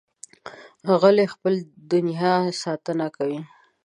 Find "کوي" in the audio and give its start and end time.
3.15-3.41